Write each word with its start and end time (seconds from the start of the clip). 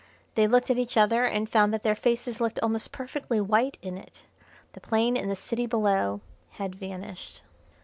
They 0.33 0.47
looked 0.47 0.71
at 0.71 0.79
each 0.79 0.97
other, 0.97 1.25
and 1.25 1.47
found 1.47 1.71
that 1.75 1.83
their 1.83 1.93
faces 1.93 2.41
looked 2.41 2.57
almost 2.63 2.91
perfectly 2.91 3.39
white 3.39 3.77
in 3.83 3.99
it. 3.99 4.23
The 4.73 4.81
plain 4.81 5.15
and 5.15 5.29
the 5.29 5.35
city 5.35 5.67
below 5.67 6.21
had 6.53 6.73
vanished. 6.73 7.43